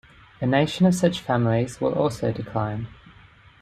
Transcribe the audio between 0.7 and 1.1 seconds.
of